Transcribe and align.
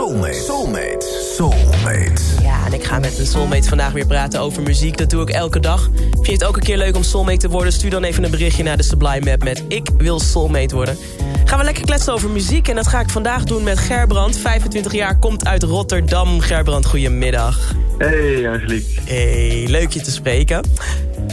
Soulmate. 0.00 0.34
Soulmate. 0.34 1.06
Soulmate. 1.36 2.22
Ja, 2.42 2.66
en 2.66 2.72
ik 2.72 2.84
ga 2.84 2.98
met 2.98 3.18
een 3.18 3.26
soulmate 3.26 3.68
vandaag 3.68 3.92
weer 3.92 4.06
praten 4.06 4.40
over 4.40 4.62
muziek. 4.62 4.98
Dat 4.98 5.10
doe 5.10 5.22
ik 5.22 5.30
elke 5.30 5.60
dag. 5.60 5.90
Vind 6.10 6.26
je 6.26 6.32
het 6.32 6.44
ook 6.44 6.56
een 6.56 6.62
keer 6.62 6.76
leuk 6.76 6.96
om 6.96 7.02
soulmate 7.02 7.38
te 7.38 7.48
worden? 7.48 7.72
Stuur 7.72 7.90
dan 7.90 8.04
even 8.04 8.24
een 8.24 8.30
berichtje 8.30 8.62
naar 8.62 8.76
de 8.76 8.82
Sublime 8.82 9.30
Map 9.30 9.42
met 9.44 9.64
Ik 9.68 9.88
wil 9.98 10.20
soulmate 10.20 10.74
worden. 10.74 10.96
Gaan 11.44 11.58
we 11.58 11.64
lekker 11.64 11.84
kletsen 11.84 12.12
over 12.12 12.30
muziek. 12.30 12.68
En 12.68 12.74
dat 12.74 12.86
ga 12.86 13.00
ik 13.00 13.10
vandaag 13.10 13.44
doen 13.44 13.62
met 13.62 13.78
Gerbrand. 13.78 14.36
25 14.36 14.92
jaar, 14.92 15.18
komt 15.18 15.46
uit 15.46 15.62
Rotterdam. 15.62 16.40
Gerbrand, 16.40 16.86
goedemiddag. 16.86 17.74
Hey 17.98 18.50
Angelique. 18.50 19.00
Hey, 19.04 19.64
leuk 19.68 19.92
je 19.92 20.00
te 20.00 20.10
spreken. 20.10 20.64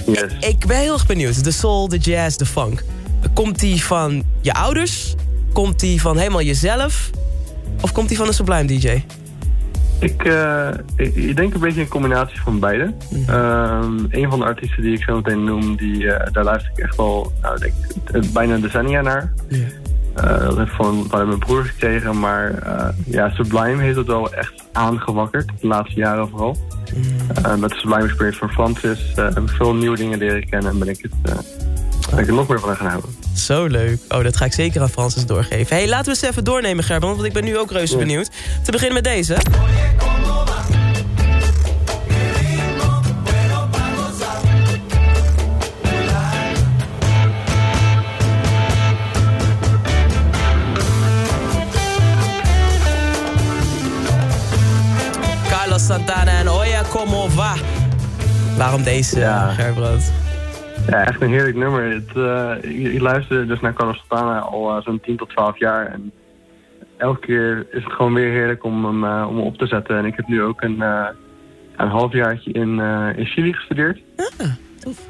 Yes. 0.05 0.31
Ik 0.39 0.65
ben 0.65 0.77
heel 0.77 0.93
erg 0.93 1.05
benieuwd. 1.05 1.43
De 1.43 1.51
soul, 1.51 1.87
de 1.87 1.97
jazz, 1.97 2.35
de 2.35 2.45
funk. 2.45 2.83
Komt 3.33 3.59
die 3.59 3.83
van 3.83 4.23
je 4.41 4.53
ouders? 4.53 5.15
Komt 5.53 5.79
die 5.79 6.01
van 6.01 6.17
helemaal 6.17 6.41
jezelf? 6.41 7.09
Of 7.81 7.91
komt 7.91 8.07
die 8.07 8.17
van 8.17 8.27
een 8.27 8.33
Sublime 8.33 8.65
DJ? 8.65 9.03
Ik, 9.99 10.23
eh, 10.23 10.69
ik, 10.95 11.15
ik 11.15 11.35
denk 11.35 11.53
een 11.53 11.59
beetje 11.59 11.81
een 11.81 11.87
combinatie 11.87 12.41
van 12.41 12.59
beide. 12.59 12.93
Ehm, 13.27 14.05
een 14.09 14.29
van 14.29 14.39
de 14.39 14.45
artiesten 14.45 14.81
die 14.81 14.93
ik 14.93 15.03
zo 15.03 15.15
meteen 15.15 15.43
noem, 15.43 15.75
die, 15.75 16.11
eh, 16.11 16.33
daar 16.33 16.43
luister 16.43 16.71
ik 16.75 16.83
echt 16.83 16.97
al 16.97 17.31
nou, 17.41 17.59
denk, 17.59 17.73
eh, 18.11 18.21
bijna 18.33 18.53
een 18.53 18.61
decennia 18.61 19.01
naar. 19.01 19.33
Dat 20.15 20.57
heb 20.57 20.67
ik 20.67 20.73
van, 20.73 21.05
van 21.09 21.27
mijn 21.27 21.39
broer 21.39 21.65
gekregen, 21.65 22.19
maar 22.19 22.53
ja, 23.05 23.29
Sublime 23.29 23.83
heeft 23.83 23.97
het 23.97 24.07
wel 24.07 24.33
echt 24.33 24.53
aangewakkerd, 24.71 25.51
de 25.61 25.67
laatste 25.67 25.99
jaren 25.99 26.29
vooral. 26.29 26.57
Eh, 27.43 27.55
met 27.55 27.69
de 27.69 27.75
Sublime 27.75 28.03
Experience 28.03 28.39
van 28.39 28.49
Francis 28.49 29.11
heb 29.15 29.37
ik 29.37 29.49
veel 29.49 29.73
nieuwe 29.75 29.97
dingen 29.97 30.17
leren 30.17 30.49
kennen 30.49 30.71
en 30.71 30.79
ben 30.79 30.87
ik, 30.87 31.09
het, 31.21 31.45
ben 32.09 32.19
ik 32.19 32.27
er 32.27 32.33
nog 32.33 32.47
meer 32.47 32.59
van 32.59 32.75
gaan 32.75 32.87
houden. 32.87 33.15
Zo 33.35 33.65
leuk. 33.65 33.99
Oh, 34.09 34.23
dat 34.23 34.37
ga 34.37 34.45
ik 34.45 34.53
zeker 34.53 34.81
aan 34.81 34.89
Francis 34.89 35.25
doorgeven. 35.25 35.75
hey, 35.75 35.87
laten 35.87 36.05
we 36.05 36.09
eens 36.09 36.21
even 36.21 36.43
doornemen, 36.43 36.83
Gerbrand, 36.83 37.15
want 37.15 37.27
ik 37.27 37.33
ben 37.33 37.43
nu 37.43 37.57
ook 37.57 37.71
reuze 37.71 37.93
Ja. 37.93 37.99
benieuwd. 37.99 38.29
Te 38.63 38.71
beginnen 38.71 38.93
met 38.95 39.03
deze. 39.03 39.37
Carlos 55.49 55.85
Santana 55.85 56.31
en 56.39 56.49
Oya 56.49 56.83
Como 56.89 57.27
Va. 57.29 57.53
Waarom 58.57 58.83
deze, 58.83 59.19
Ja. 59.19 59.53
Gerbrand? 59.53 60.03
Ja, 60.87 61.05
echt 61.05 61.21
een 61.21 61.29
heerlijk 61.29 61.55
nummer. 61.55 61.83
Het, 61.91 62.15
eh, 62.15 62.93
ik, 62.93 63.01
luister 63.01 63.47
dus 63.47 63.59
naar 63.59 63.73
Carlos 63.73 63.97
Santana 64.07 64.39
al 64.39 64.69
eh, 64.77 64.83
zo'n 64.83 64.99
10 64.99 65.17
tot 65.17 65.29
12 65.29 65.59
jaar. 65.59 65.85
En 65.85 66.11
elke 66.97 67.19
keer 67.19 67.67
is 67.71 67.83
het 67.83 67.93
gewoon 67.93 68.13
weer 68.13 68.31
heerlijk 68.31 68.63
om 68.63 68.85
hem, 68.85 69.03
eh, 69.03 69.25
om 69.29 69.35
hem 69.35 69.45
op 69.45 69.57
te 69.57 69.67
zetten. 69.67 69.97
En 69.97 70.05
ik 70.05 70.15
heb 70.15 70.27
nu 70.27 70.41
ook 70.41 70.61
een, 70.61 70.81
een 71.77 71.87
halfjaartje 71.87 72.51
in, 72.51 72.79
in 73.15 73.25
Chili 73.25 73.53
gestudeerd. 73.53 73.99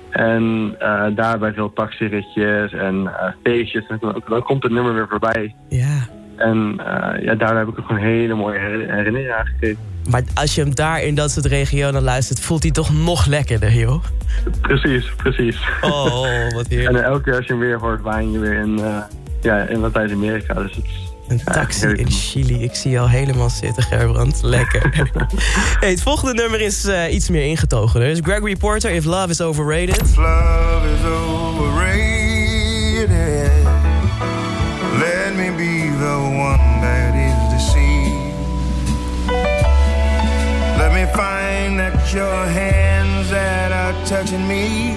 En 0.09 0.75
eh, 0.80 1.05
daarbij 1.15 1.54
veel 1.54 1.73
taxiritjes 1.73 2.73
en 2.73 3.11
feestjes. 3.44 3.88
En 3.88 3.98
dan, 3.99 4.21
dan 4.27 4.44
komt 4.44 4.64
het 4.64 4.71
nummer 4.71 4.94
weer 4.94 5.08
voorbij. 5.08 5.55
Ja. 5.70 5.98
En 6.36 6.80
ja, 7.21 7.36
daar 7.36 7.58
heb 7.58 7.67
ik 7.67 7.80
ook 7.80 7.86
gewoon 7.86 8.02
hele 8.02 8.33
mooie 8.33 8.59
her- 8.59 8.94
herinneringen 8.95 9.38
aan 9.38 9.45
gekregen. 9.45 9.80
Maar 10.08 10.23
als 10.34 10.56
je 10.56 10.62
hem 10.62 10.76
daar 10.76 11.02
in 11.04 11.16
dat 11.16 11.32
soort 11.32 11.45
regionen 11.45 12.02
luistert, 12.02 12.40
voelt 12.40 12.64
hij 12.64 12.72
toch 12.72 12.94
nog 12.94 13.26
lekkerder, 13.26 13.73
joh. 13.73 14.04
Precies, 14.62 15.12
precies. 15.18 15.58
Oh, 15.82 16.22
wat 16.54 16.66
En 16.70 16.78
heerlijk. 16.78 16.98
eh, 16.98 17.04
elke 17.12 17.23
keer 17.23 17.36
als 17.36 17.45
je 17.45 17.52
hem 17.52 17.62
weer 17.62 17.80
hoort, 17.80 18.02
waan 18.02 18.32
je 18.32 18.40
weer 18.40 18.54
in, 18.54 18.80
eh 18.80 18.98
ja, 19.42 19.58
in 19.58 19.80
Latijns-Amerika. 19.80 20.54
Dus 20.54 20.76
het 20.76 20.86
is 20.86 21.12
Een 21.28 21.42
taxi 21.44 21.88
in 21.88 22.12
Chili. 22.12 22.64
Ik 22.64 22.76
zie 22.76 22.92
je 22.92 23.00
al 23.00 23.10
helemaal 23.10 23.50
zitten, 23.50 23.84
Gerbrand. 23.84 24.40
Lekker. 24.42 24.90
hey, 25.80 25.90
het 25.90 26.02
volgende 26.02 26.34
nummer 26.34 26.62
is 26.62 26.86
eh, 26.86 27.14
iets 27.14 27.30
meer 27.30 27.45
ingetogen. 27.45 28.00
Dus 28.00 28.20
Gregory 28.24 28.56
Porter, 28.56 28.92
If 28.92 29.06
Love 29.06 29.30
is 29.30 29.42
Overrated. 29.42 29.98
Love 30.18 30.82
is 31.00 31.06
overrated. 31.12 33.10
Let 35.00 35.36
me 35.36 35.52
be 35.58 35.92
the 36.00 36.16
one 36.18 36.80
that 36.82 37.14
find 41.17 41.78
that 41.80 42.11
your 42.11 42.45
hands 42.45 43.30
that 43.30 43.72
are 43.72 43.94
touching 44.05 44.45
me 44.48 44.94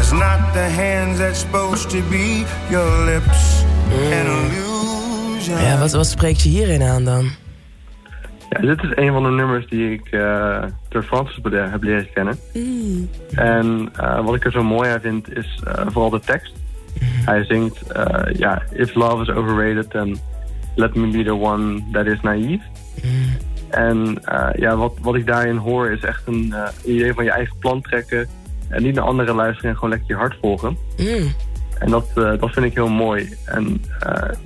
is 0.00 0.10
not 0.12 0.52
the 0.52 0.68
hands 0.82 1.18
that's 1.18 1.40
supposed 1.40 1.90
to 1.90 2.00
be 2.10 2.44
your 2.70 3.04
lips. 3.04 3.64
An 4.12 4.26
illusion. 4.26 5.58
Ja, 5.60 5.78
wat, 5.78 5.92
wat 5.92 6.06
spreekt 6.06 6.42
je 6.42 6.48
hierin 6.48 6.82
aan 6.82 7.04
dan? 7.04 7.30
Ja, 8.50 8.60
dit 8.60 8.82
is 8.82 8.90
een 8.94 9.12
van 9.12 9.22
de 9.22 9.30
nummers 9.30 9.66
die 9.68 9.92
ik 9.92 10.06
eh, 10.10 10.62
door 10.88 11.02
Francis 11.02 11.40
bede- 11.40 11.68
heb 11.70 11.82
leren 11.82 12.12
kennen. 12.12 12.38
En 13.34 13.88
eh, 13.96 14.24
wat 14.24 14.34
ik 14.34 14.44
er 14.44 14.52
zo 14.52 14.62
mooi 14.64 14.90
aan 14.90 15.00
vind 15.00 15.36
is 15.36 15.60
eh, 15.64 15.86
vooral 15.88 16.10
de 16.10 16.20
tekst. 16.20 16.52
Hij 17.00 17.44
zingt, 17.44 17.82
eh, 17.92 18.34
ja, 18.38 18.62
if 18.72 18.94
love 18.94 19.22
is 19.22 19.28
overrated, 19.30 19.90
then 19.90 20.18
let 20.74 20.94
me 20.94 21.06
be 21.06 21.22
the 21.24 21.34
one 21.34 21.82
that 21.92 22.06
is 22.06 22.20
naive. 22.22 22.62
En 23.70 24.24
eh, 24.24 24.48
ja, 24.54 24.76
wat, 24.76 24.92
wat 25.00 25.14
ik 25.14 25.26
daarin 25.26 25.56
hoor 25.56 25.90
is 25.90 26.00
echt 26.00 26.22
een 26.26 26.52
eh, 26.52 26.94
idee 26.94 27.14
van 27.14 27.24
je 27.24 27.30
eigen 27.30 27.56
plan 27.58 27.80
trekken. 27.80 28.28
En 28.68 28.82
niet 28.82 28.94
naar 28.94 29.04
anderen 29.04 29.34
luisteren 29.34 29.70
en 29.70 29.74
gewoon 29.74 29.90
lekker 29.90 30.08
je 30.08 30.14
hart 30.14 30.36
volgen. 30.40 30.76
Mm. 30.96 31.34
En 31.78 31.90
dat, 31.90 32.06
eh, 32.14 32.32
dat 32.40 32.50
vind 32.50 32.66
ik 32.66 32.74
heel 32.74 32.88
mooi. 32.88 33.36
En 33.44 33.82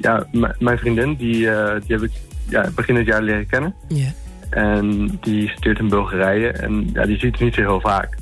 ja, 0.00 0.26
mijn 0.58 0.78
vriendin, 0.78 1.14
die, 1.14 1.38
die 1.86 1.96
heb 1.96 2.02
ik 2.02 2.10
ja, 2.48 2.70
begin 2.74 2.94
dit 2.94 3.06
jaar 3.06 3.22
leren 3.22 3.46
kennen. 3.46 3.74
En 4.50 5.18
die 5.20 5.48
studeert 5.48 5.78
in 5.78 5.88
Bulgarije. 5.88 6.48
En 6.48 6.90
ja, 6.92 7.06
die 7.06 7.18
ziet 7.18 7.32
het 7.32 7.40
niet 7.40 7.54
zo 7.54 7.60
heel 7.60 7.80
vaak. 7.80 8.16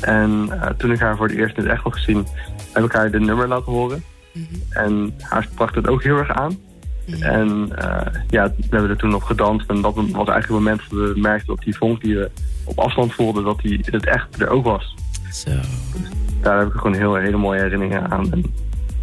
En 0.00 0.48
toen 0.76 0.92
ik 0.92 0.98
haar 0.98 1.16
voor 1.16 1.26
het 1.26 1.36
eerst 1.36 1.56
in 1.56 1.62
het 1.62 1.72
echt 1.72 1.82
had 1.82 1.94
gezien, 1.94 2.26
heb 2.72 2.84
ik 2.84 2.92
haar 2.92 3.10
de 3.10 3.20
nummer 3.20 3.48
laten 3.48 3.72
horen. 3.72 4.04
En 4.70 5.14
haar 5.18 5.42
sprak 5.42 5.74
het 5.74 5.88
ook 5.88 6.02
heel 6.02 6.16
erg 6.16 6.30
aan. 6.30 6.58
En 7.20 7.68
eh, 7.76 8.20
ja, 8.28 8.52
we 8.56 8.66
hebben 8.70 8.90
er 8.90 8.96
toen 8.96 9.14
op 9.14 9.22
gedanst. 9.22 9.70
En 9.70 9.80
dat 9.80 9.94
was 9.94 10.04
eigenlijk 10.04 10.36
het 10.36 10.50
moment 10.50 10.80
dat 10.80 10.98
we 10.98 11.12
merkten 11.16 11.46
dat 11.46 11.64
die 11.64 11.76
vonk 11.76 12.00
die 12.00 12.16
we 12.16 12.30
op 12.64 12.78
afstand 12.78 13.14
voelden, 13.14 13.44
dat 13.44 13.60
die 13.60 13.80
het 13.90 14.06
echt 14.06 14.40
er 14.40 14.48
ook 14.48 14.64
was. 14.64 14.94
Zo. 15.32 15.50
Daar 16.40 16.58
heb 16.58 16.68
ik 16.68 16.74
gewoon 16.74 16.94
heel, 16.94 17.14
hele 17.14 17.36
mooie 17.36 17.60
herinneringen 17.60 18.10
aan. 18.10 18.32
En 18.32 18.44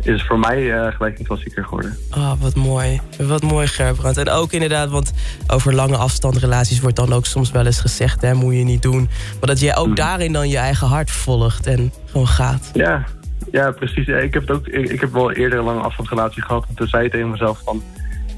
is 0.04 0.24
voor 0.24 0.40
mij 0.40 0.74
eh, 0.74 0.94
gelijk 0.96 1.20
een 1.20 1.26
klassieker 1.26 1.64
geworden. 1.64 1.98
Oh, 2.12 2.34
wat 2.40 2.56
mooi. 2.56 3.02
Wat 3.18 3.42
mooi, 3.42 3.68
Gerbrand. 3.68 4.18
En 4.18 4.30
ook 4.30 4.52
inderdaad, 4.52 4.90
want 4.90 5.14
over 5.48 5.76
lange 5.76 5.98
afstandrelaties 5.98 6.80
wordt 6.80 6.96
dan 6.96 7.14
ook 7.14 7.26
soms 7.26 7.52
wel 7.52 7.66
eens 7.66 7.80
gezegd... 7.80 8.22
hè, 8.22 8.34
moet 8.34 8.54
je 8.54 8.64
niet 8.64 8.82
doen. 8.82 9.10
Maar 9.40 9.50
dat 9.50 9.60
jij 9.60 9.76
ook 9.76 9.96
daarin 9.96 10.34
dan 10.34 10.50
je 10.50 10.58
eigen 10.58 10.88
hart 10.88 11.12
volgt 11.12 11.68
en 11.68 11.94
gewoon 12.06 12.28
gaat. 12.28 12.70
Ja, 12.74 13.06
ja 13.52 13.72
precies. 13.72 14.08
Ik, 14.08 14.34
heb 14.34 14.48
het 14.48 14.52
ook, 14.52 14.68
ik, 14.68 14.90
ik 14.90 15.02
heb 15.02 15.14
wel 15.14 15.32
eerder 15.32 15.60
een 15.60 15.66
lange 15.66 15.82
afstandsrelatie 15.82 16.44
gehad. 16.44 16.66
En 16.68 16.76
toen 16.76 16.88
zei 16.88 17.06
ik 17.06 17.12
tegen 17.12 17.30
mezelf 17.30 17.62
van... 17.64 17.84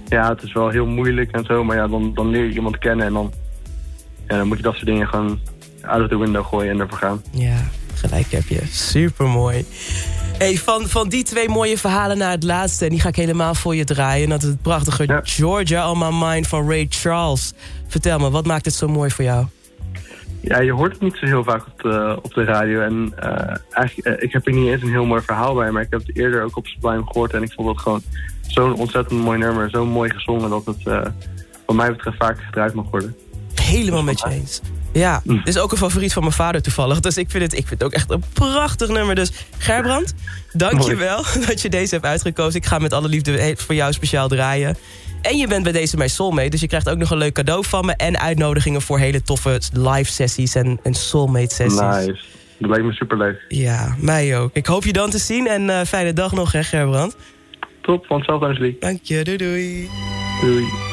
Ja, 0.07 0.29
het 0.29 0.43
is 0.43 0.53
wel 0.53 0.69
heel 0.69 0.85
moeilijk 0.85 1.31
en 1.31 1.45
zo. 1.45 1.63
Maar 1.63 1.75
ja, 1.75 1.87
dan, 1.87 2.13
dan 2.13 2.29
leer 2.29 2.43
je 2.43 2.53
iemand 2.53 2.77
kennen. 2.77 3.05
En 3.05 3.13
dan, 3.13 3.33
ja, 4.27 4.37
dan 4.37 4.47
moet 4.47 4.57
je 4.57 4.63
dat 4.63 4.73
soort 4.73 4.85
dingen 4.85 5.07
gewoon 5.07 5.39
of 5.83 6.07
the 6.07 6.17
window 6.17 6.45
gooien 6.45 6.71
en 6.71 6.79
ervoor 6.79 6.97
gaan. 6.97 7.21
Ja, 7.31 7.57
gelijk 7.93 8.31
heb 8.31 8.47
je. 8.47 8.61
Super 8.69 9.27
mooi. 9.27 9.65
Hey, 10.37 10.57
van, 10.57 10.87
van 10.87 11.09
die 11.09 11.23
twee 11.23 11.49
mooie 11.49 11.77
verhalen 11.77 12.17
naar 12.17 12.31
het 12.31 12.43
laatste. 12.43 12.83
En 12.85 12.91
die 12.91 12.99
ga 12.99 13.07
ik 13.07 13.15
helemaal 13.15 13.55
voor 13.55 13.75
je 13.75 13.83
draaien. 13.83 14.29
Dat 14.29 14.43
is 14.43 14.49
het 14.49 14.61
prachtige 14.61 15.03
Ja. 15.07 15.21
Georgia 15.23 15.91
on 15.91 15.97
My 15.97 16.25
Mind 16.27 16.47
van 16.47 16.69
Ray 16.69 16.85
Charles. 16.89 17.53
Vertel 17.87 18.19
me, 18.19 18.29
wat 18.29 18.45
maakt 18.45 18.65
het 18.65 18.73
zo 18.73 18.87
mooi 18.87 19.11
voor 19.11 19.23
jou? 19.23 19.45
Ja, 20.43 20.59
je 20.59 20.71
hoort 20.71 20.91
het 20.91 21.01
niet 21.01 21.15
zo 21.17 21.25
heel 21.25 21.43
vaak 21.43 21.65
op 21.65 21.81
de, 21.81 22.19
op 22.21 22.33
de 22.33 22.43
radio. 22.43 22.81
En 22.81 23.13
eh, 23.15 23.55
eigenlijk, 23.71 24.07
eh, 24.07 24.23
ik 24.27 24.33
heb 24.33 24.47
er 24.47 24.53
niet 24.53 24.67
eens 24.67 24.81
een 24.81 24.89
heel 24.89 25.05
mooi 25.05 25.21
verhaal 25.21 25.53
bij. 25.53 25.71
Maar 25.71 25.81
ik 25.81 25.87
heb 25.89 25.99
het 26.07 26.17
eerder 26.17 26.43
ook 26.43 26.57
op 26.57 26.67
Sublime 26.67 27.03
gehoord. 27.05 27.33
En 27.33 27.43
ik 27.43 27.51
vond 27.51 27.67
het 27.67 27.79
gewoon 27.79 28.01
zo'n 28.47 28.73
ontzettend 28.75 29.21
mooi 29.21 29.37
nummer. 29.39 29.69
Zo 29.69 29.85
mooi 29.85 30.09
gezongen 30.09 30.49
dat 30.49 30.65
het 30.65 30.87
eh, 30.87 31.01
wat 31.65 31.75
mij 31.75 31.91
betreft 31.91 32.17
vaker 32.17 32.43
gedraaid 32.43 32.73
mag 32.73 32.85
worden. 32.89 33.15
Helemaal 33.61 34.03
met 34.03 34.19
je 34.19 34.29
eens. 34.29 34.61
Ja, 34.91 35.21
Mm. 35.23 35.37
dit 35.37 35.47
is 35.47 35.57
ook 35.57 35.71
een 35.71 35.77
favoriet 35.77 36.13
van 36.13 36.21
mijn 36.21 36.33
vader 36.35 36.61
toevallig. 36.61 36.99
Dus 36.99 37.17
ik 37.17 37.29
vind 37.29 37.43
het, 37.43 37.53
ik 37.53 37.67
vind 37.67 37.79
het 37.79 37.83
ook 37.83 37.93
echt 37.95 38.11
een 38.11 38.23
prachtig 38.33 38.89
nummer. 38.89 39.15
Dus 39.15 39.31
Gerbrand, 39.57 40.13
dank 40.53 40.81
je 40.81 40.95
wel 40.95 41.23
dat 41.47 41.61
je 41.61 41.69
deze 41.69 41.93
hebt 41.93 42.05
uitgekozen. 42.07 42.59
Ik 42.59 42.65
ga 42.65 42.77
met 42.79 42.93
alle 42.93 43.07
liefde 43.07 43.55
voor 43.57 43.75
jou 43.75 43.93
speciaal 43.93 44.27
draaien. 44.27 44.77
En 45.23 45.37
je 45.37 45.47
bent 45.47 45.63
bij 45.63 45.71
deze 45.71 45.97
mijn 45.97 46.09
soulmate. 46.09 46.49
Dus 46.49 46.61
je 46.61 46.67
krijgt 46.67 46.89
ook 46.89 46.97
nog 46.97 47.11
een 47.11 47.17
leuk 47.17 47.33
cadeau 47.33 47.65
van 47.65 47.85
me. 47.85 47.93
En 47.95 48.19
uitnodigingen 48.19 48.81
voor 48.81 48.99
hele 48.99 49.21
toffe 49.21 49.61
live 49.73 50.11
sessies 50.11 50.55
en, 50.55 50.79
en 50.83 50.93
soulmate 50.93 51.55
sessies. 51.55 51.79
Nice. 51.79 52.19
Dat 52.57 52.69
lijkt 52.69 52.85
me 52.85 52.93
super 52.93 53.17
leuk. 53.17 53.45
Ja, 53.47 53.95
mij 53.99 54.37
ook. 54.37 54.49
Ik 54.53 54.65
hoop 54.65 54.83
je 54.83 54.93
dan 54.93 55.09
te 55.09 55.17
zien 55.17 55.47
en 55.47 55.63
uh, 55.63 55.81
fijne 55.81 56.13
dag 56.13 56.31
nog, 56.31 56.51
hè 56.51 56.63
Gerbrand. 56.63 57.15
Top, 57.81 58.05
van 58.05 58.17
hetzelfde. 58.17 58.75
Dank 58.79 58.99
je, 59.03 59.23
doei 59.23 59.37
doei. 59.37 59.89
Doei. 60.41 60.92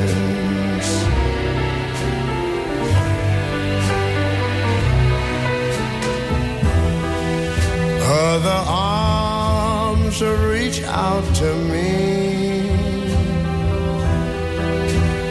Arms 10.21 10.49
reach 10.49 10.83
out 10.83 11.23
to 11.35 11.55
me. 11.55 12.69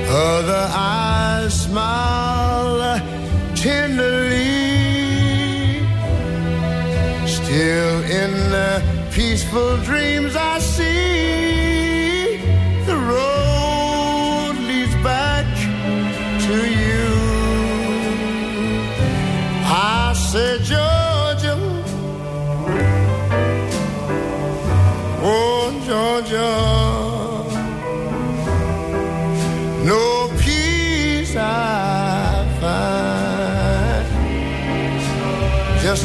Other 0.08 0.66
eyes 0.70 1.64
smile 1.64 2.98
tenderly. 3.54 4.50
Still 7.26 8.02
in 8.04 8.32
the 8.50 8.82
peaceful 9.12 9.76
dreams 9.78 10.34
I 10.36 10.58
see, 10.58 11.49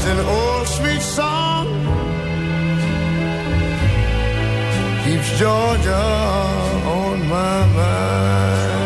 An 0.08 0.20
old 0.20 0.68
sweet 0.68 1.02
song 1.02 1.66
keeps 5.04 5.30
Georgia 5.40 6.06
on 7.00 7.28
my 7.28 7.66
mind. 7.80 8.86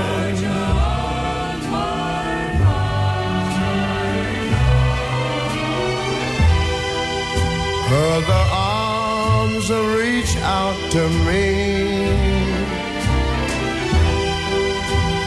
Other 7.92 8.44
arms 8.54 9.69
reach 9.69 10.38
out 10.38 10.77
to 10.92 11.04
me. 11.27 11.48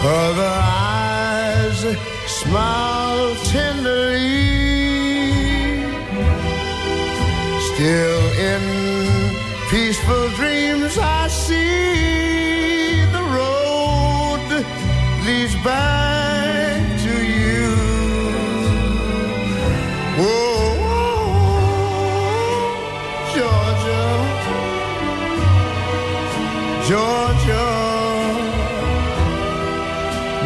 Other 0.02 0.54
eyes 0.56 1.80
smile 2.26 3.34
tenderly. 3.52 4.51
Still 7.82 8.26
in 8.38 8.62
peaceful 9.68 10.28
dreams, 10.36 10.96
I 10.98 11.26
see 11.26 13.00
the 13.10 13.24
road 13.36 14.46
leads 15.26 15.56
back 15.64 16.78
to 17.02 17.14
you. 17.26 17.74
Whoa, 20.22 20.62
Georgia, 23.34 24.06
Georgia. 26.86 27.68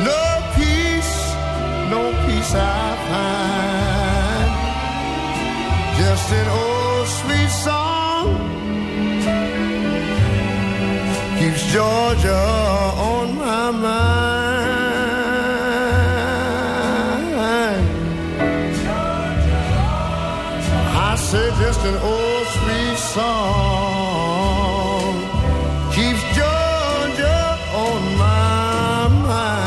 No 0.08 0.22
peace, 0.56 1.14
no 1.92 2.02
peace 2.24 2.54
I 2.54 2.96
find. 3.10 4.52
Just 5.98 6.32
an 6.32 6.48
old 6.48 6.75
sweet 7.06 7.50
song 7.50 8.26
keeps 11.38 11.62
Georgia 11.72 12.44
on 13.12 13.36
my 13.38 13.70
mind. 13.70 14.76
I 21.08 21.16
said 21.16 21.52
just 21.62 21.80
an 21.84 21.96
old 22.12 22.46
sweet 22.56 22.98
song 23.14 23.46
keeps 25.92 26.22
Georgia 26.34 27.58
on 27.74 28.00
my 28.18 29.08
mind. 29.26 29.66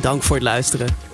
Dank 0.00 0.22
voor 0.22 0.36
het 0.36 0.44
luisteren. 0.44 1.13